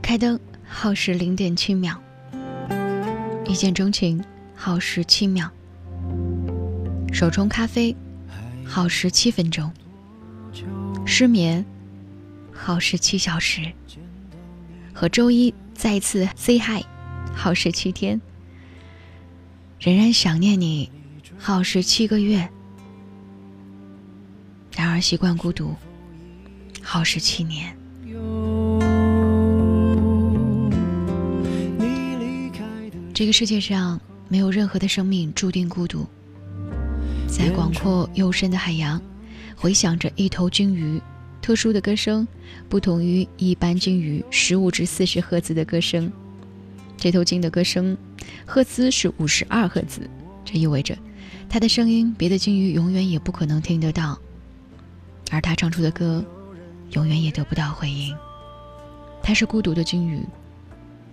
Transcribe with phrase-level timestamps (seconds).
[0.00, 1.96] 开灯耗时零点七秒，
[3.44, 4.22] 一见钟情
[4.54, 5.50] 耗时七秒，
[7.12, 7.96] 手冲咖啡
[8.64, 9.72] 耗时七分钟，
[11.04, 11.64] 失眠
[12.52, 13.72] 耗时七小时，
[14.94, 16.84] 和周一再一次 say hi
[17.34, 18.20] 耗时七天，
[19.80, 20.88] 仍然想念你
[21.36, 22.48] 耗时七个月。
[24.74, 25.74] 然而习惯孤独，
[26.82, 27.74] 耗时七年。
[33.14, 36.04] 这个世界上没有任何的生命注定孤独。
[37.28, 39.00] 在广阔幽深的海洋，
[39.54, 41.00] 回响着一头鲸鱼
[41.40, 42.26] 特殊的歌声，
[42.68, 46.10] 不同于一般鲸鱼十五至四十赫兹的歌声。
[46.96, 47.96] 这头鲸的歌声
[48.44, 50.08] 赫兹是五十二赫兹，
[50.44, 50.96] 这意味着
[51.48, 54.18] 它的声音别的鲸鱼永远也不可能听得到。
[55.30, 56.24] 而他唱出的歌，
[56.92, 58.16] 永远也得不到回应。
[59.22, 60.24] 他是孤独的鲸鱼，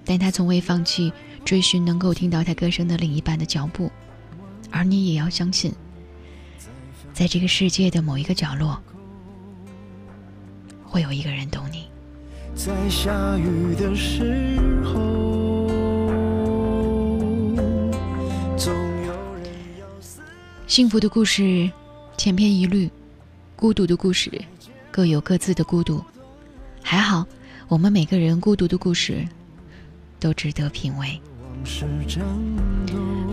[0.06, 1.12] 但他从未放弃
[1.44, 3.92] 追寻能够听到他歌声的另一半的脚步。
[4.72, 5.74] 而你也要相信，
[7.14, 8.80] 在这个世界的某一个角落，
[10.84, 11.88] 会有一个人懂你。
[12.56, 15.68] 在下雨的时候，
[20.68, 21.72] 幸福的故事
[22.18, 22.90] 千篇一律。
[23.56, 24.32] 孤独的故事，
[25.00, 26.04] 各有各自的孤独。
[26.84, 27.26] 还好，
[27.70, 29.26] 我们每个人孤独的故事，
[30.20, 31.22] 都值得品味。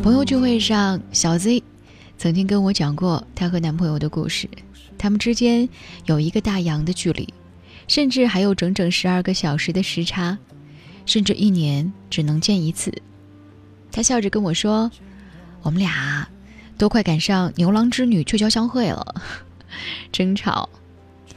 [0.00, 1.64] 朋友聚会上，小 Z
[2.18, 4.48] 曾经跟我讲过她和男朋友的故事。
[4.96, 5.68] 他们之间
[6.04, 7.34] 有一个大洋的距离，
[7.88, 10.38] 甚至还有整整十二个小时的时差，
[11.04, 12.94] 甚至一年只能见一次。
[13.90, 14.88] 他笑着跟我说
[15.62, 16.28] ：“我们俩
[16.78, 19.20] 都快赶上牛郎织女鹊桥相会了。
[20.12, 20.68] ”争吵，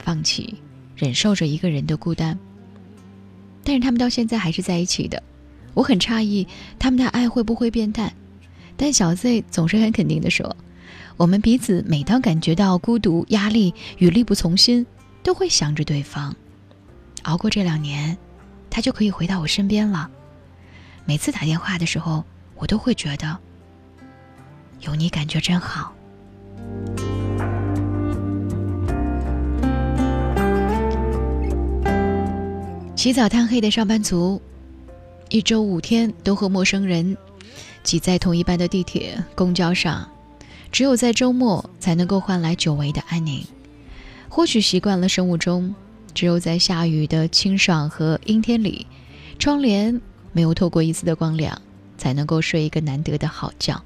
[0.09, 0.55] 放弃，
[0.95, 2.35] 忍受着一个人的孤单。
[3.63, 5.21] 但是他们到现在还是在一起的，
[5.75, 6.47] 我很诧异
[6.79, 8.11] 他们的爱会不会变淡。
[8.75, 10.57] 但小 Z 总是很肯定的说，
[11.15, 14.83] 我们彼此每当感觉到孤独、压力与力不从心，
[15.21, 16.35] 都会想着对方。
[17.21, 18.17] 熬过这两年，
[18.67, 20.09] 他就可以回到我身边了。
[21.05, 22.25] 每次打电话的时候，
[22.55, 23.37] 我都会觉得
[24.79, 25.93] 有你感觉真好。
[32.99, 34.41] 起早贪黑的上班族，
[35.29, 37.15] 一周五天都和陌生人
[37.81, 40.05] 挤在同一班的地铁、公交上，
[40.69, 43.41] 只有在周末才能够换来久违的安宁。
[44.27, 45.73] 或许习惯了生物钟，
[46.13, 48.85] 只有在下雨的清爽和阴天里，
[49.37, 50.01] 窗帘
[50.33, 51.57] 没有透过一丝的光亮，
[51.97, 53.81] 才能够睡一个难得的好觉。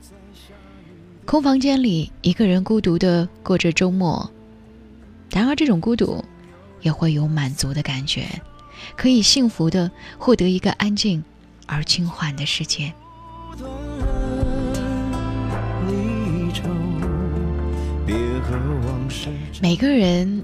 [1.24, 4.28] 空房间里，一个人孤独的过着周末，
[5.30, 6.26] 然而这种孤独
[6.82, 8.28] 也会有满足的感觉。
[8.96, 11.24] 可以幸福的获得一个安静
[11.66, 12.94] 而轻缓的世界。
[19.62, 20.44] 每个人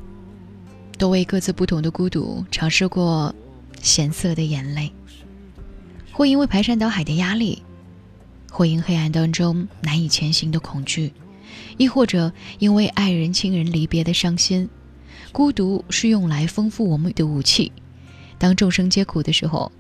[0.98, 3.34] 都为各自不同的孤独尝试过
[3.82, 4.92] 咸涩的眼泪，
[6.12, 7.62] 或因为排山倒海的压力，
[8.50, 11.14] 或因黑暗当中难以前行的恐惧，
[11.78, 14.70] 亦或者因为爱人亲人离别的伤心。
[15.32, 17.72] 孤独是用来丰富我们的武器。
[18.40, 19.72] 当众生皆苦的时候，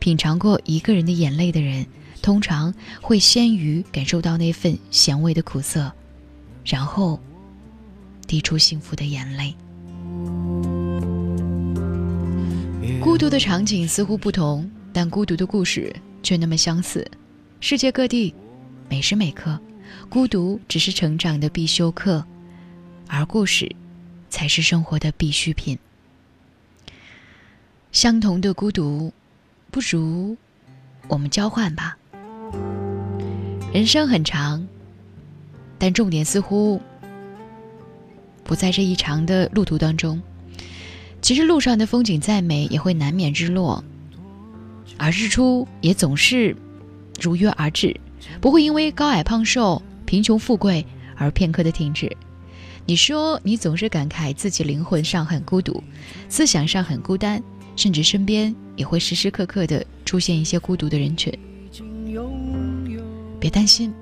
[0.00, 1.86] 品尝过一个人的眼泪的人，
[2.20, 5.90] 通常会先于感受到那份咸味的苦涩，
[6.64, 7.18] 然后
[8.26, 9.54] 滴出幸福的眼泪。
[13.00, 17.08] 孤独的场景似乎不同，但孤独的故事却那么相似。
[17.60, 18.34] 世界各地，
[18.88, 19.58] 每时每刻，
[20.08, 22.24] 孤独只是成长的必修课，
[23.06, 23.70] 而故事，
[24.28, 25.78] 才是生活的必需品。
[27.98, 29.12] 相同的孤独，
[29.72, 30.36] 不如
[31.08, 31.98] 我们交换吧。
[33.72, 34.68] 人生很长，
[35.80, 36.80] 但重点似乎
[38.44, 40.22] 不在这一长的路途当中。
[41.20, 43.82] 其实路上的风景再美，也会难免日落，
[44.96, 46.54] 而日出也总是
[47.20, 47.98] 如约而至，
[48.40, 50.86] 不会因为高矮胖瘦、贫穷富贵
[51.16, 52.16] 而片刻的停止。
[52.86, 55.82] 你说你总是感慨自己灵魂上很孤独，
[56.28, 57.42] 思想上很孤单。
[57.78, 61.32] 甚至身边也会时时刻刻的出现一些孤独的人群。
[63.38, 63.94] 别担心，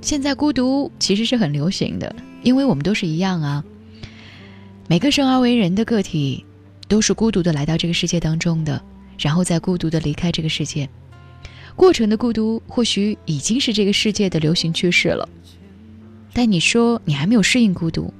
[0.00, 2.14] 现在孤独其实是很流行的，
[2.44, 3.64] 因为我们都是一样啊。
[4.88, 6.46] 每个生而为人的个体，
[6.86, 8.80] 都是孤独的来到这个世界当中的，
[9.18, 10.88] 然后再孤独的离开这个世界。
[11.74, 15.28] 过程的孤独或许已经是这个世界的流行趋势了。
[16.32, 18.14] 但你说你还没有适应孤独，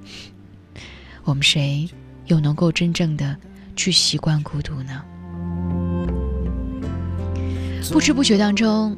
[1.23, 1.89] 我们谁
[2.27, 3.37] 又能够真正的
[3.77, 5.03] 去习惯孤独呢？
[7.93, 8.97] 不知不觉当中，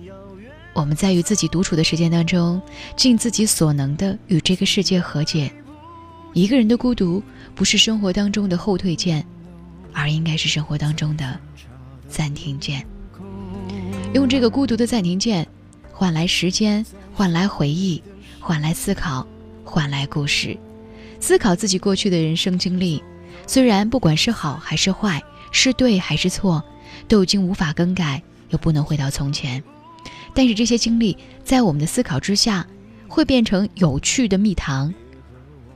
[0.72, 2.62] 我们在与自己独处的时间当中，
[2.96, 5.52] 尽自己所能的与这个世界和解。
[6.32, 7.22] 一个人的孤独，
[7.54, 9.24] 不是生活当中的后退键，
[9.92, 11.38] 而应该是生活当中的
[12.08, 12.86] 暂停键。
[14.14, 15.46] 用这个孤独的暂停键，
[15.92, 18.02] 换来时间，换来回忆，
[18.40, 19.26] 换来思考，
[19.64, 20.56] 换来故事。
[21.20, 23.02] 思考自己过去的人生经历，
[23.46, 26.62] 虽然不管是好还是坏，是对还是错，
[27.06, 29.62] 都已经无法更改，又不能回到从前。
[30.34, 32.66] 但是这些经历，在我们的思考之下，
[33.08, 34.92] 会变成有趣的蜜糖，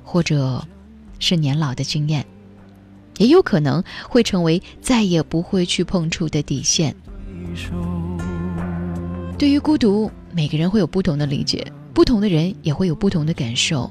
[0.05, 0.67] 或者，
[1.19, 2.25] 是年老的经验，
[3.17, 6.95] 也有可能会成为再也不会去碰触的底线。
[9.39, 13.91] 对于孤独，每个人会有不同的理解，不同的人也会有不同的感受。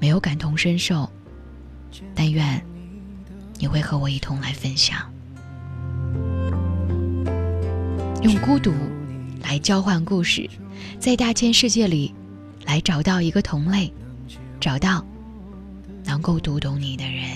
[0.00, 1.08] 没有感同身受，
[2.14, 2.62] 但愿
[3.60, 4.98] 你会和我一同来分享，
[8.22, 8.72] 用孤独
[9.42, 10.48] 来交换故事，
[10.98, 12.14] 在大千世界里
[12.64, 13.92] 来找到一个同类，
[14.58, 15.04] 找到
[16.06, 17.28] 能够读懂你的人。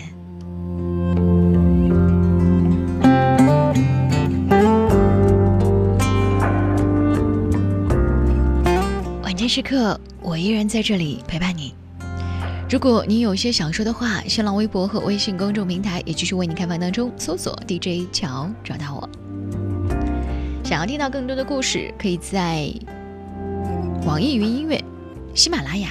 [9.23, 11.75] 晚间时刻，我依然在这里陪伴你。
[12.71, 19.09] 如果你有些想说的话，新浪微博和微信公众平台也继续为你开放当中，搜索 DJ 乔找到我。
[20.65, 22.73] 想要听到更多的故事，可以在
[24.05, 24.83] 网易云音乐、
[25.35, 25.91] 喜马拉雅、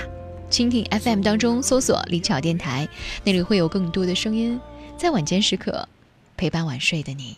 [0.50, 2.88] 蜻蜓 FM 当中搜索李巧电台，
[3.24, 4.60] 那里会有更多的声音，
[4.98, 5.88] 在晚间时刻
[6.36, 7.38] 陪伴晚睡的你。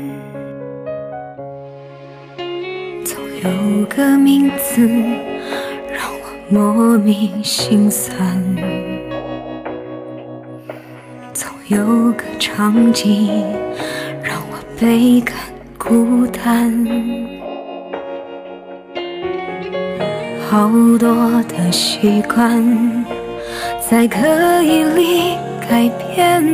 [3.43, 3.49] 有
[3.85, 4.87] 个名字
[5.91, 8.15] 让我莫名心酸，
[11.33, 13.43] 总有个场景
[14.21, 15.35] 让我倍感
[15.75, 16.85] 孤单。
[20.47, 22.63] 好多的习惯
[23.89, 24.19] 在刻
[24.61, 25.35] 意里
[25.67, 26.45] 改变，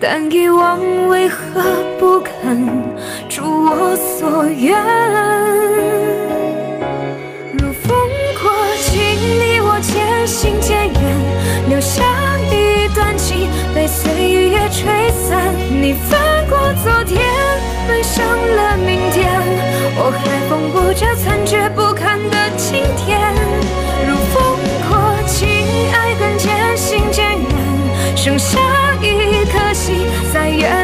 [0.00, 1.62] 但遗忘为何
[1.98, 2.66] 不肯
[3.30, 4.76] 如我所愿？
[7.52, 7.96] 如风
[8.40, 8.52] 过，
[8.82, 10.94] 亲你我渐行渐远，
[11.68, 12.02] 留下
[12.50, 14.12] 一段情被岁
[14.50, 15.54] 月吹散。
[15.70, 17.20] 你翻过昨天，
[17.88, 19.30] 奔向了明天，
[19.96, 23.32] 我还缝补着残缺不堪的今天。
[24.06, 24.92] 如风过
[25.26, 25.48] 境，
[25.92, 26.13] 爱，
[28.24, 28.58] 剩下
[29.02, 29.94] 一颗心
[30.32, 30.83] 在原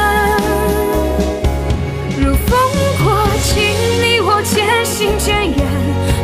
[5.01, 5.57] 渐渐远，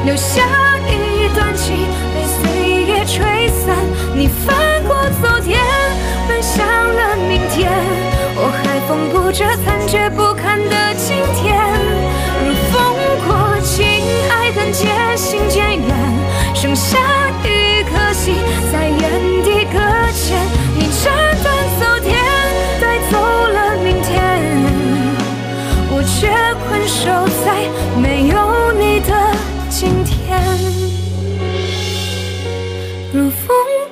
[0.06, 0.44] 留下
[0.88, 1.76] 一段情
[2.14, 3.76] 被岁月吹散。
[4.14, 5.60] 你翻过昨天，
[6.28, 7.72] 奔向了明天，
[8.36, 11.58] 我还缝补着残缺不堪的今天。
[12.46, 12.94] 如风
[13.26, 13.84] 过亲，
[14.30, 15.90] 爱恨渐行渐远，
[16.54, 17.00] 剩下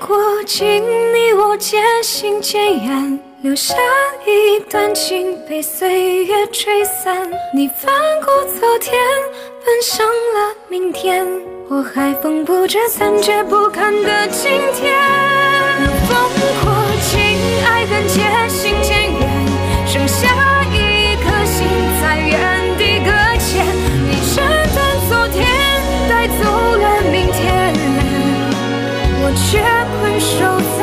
[0.06, 0.84] 过境，
[1.16, 3.74] 你我渐行渐远，留下
[4.24, 7.28] 一段情被岁月吹散。
[7.52, 7.92] 你翻
[8.24, 8.94] 过昨天，
[9.66, 11.26] 奔向了明天，
[11.70, 14.94] 我还缝补着残缺不堪的今天。
[15.80, 16.30] 如风
[16.64, 16.72] 过
[17.02, 17.20] 境，
[17.66, 18.24] 爱恨渐
[29.36, 29.60] 带走了明天。
[29.60, 29.60] 我却
[30.00, 30.75] 困守。